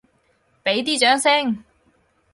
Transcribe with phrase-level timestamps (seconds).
[0.63, 1.63] 畀啲掌聲！